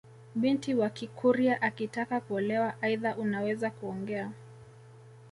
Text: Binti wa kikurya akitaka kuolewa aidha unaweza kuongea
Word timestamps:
Binti 0.35 0.73
wa 0.75 0.89
kikurya 0.89 1.61
akitaka 1.61 2.19
kuolewa 2.21 2.81
aidha 2.81 3.15
unaweza 3.17 3.71
kuongea 3.71 4.31